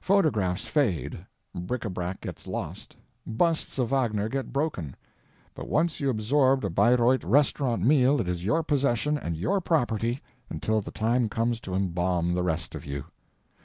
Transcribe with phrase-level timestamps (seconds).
[0.00, 2.94] Photographs fade, bric a brac gets lost,
[3.26, 4.94] busts of Wagner get broken,
[5.52, 10.20] but once you absorb a Bayreuth restaurant meal it is your possession and your property
[10.48, 13.06] until the time comes to embalm the rest of you.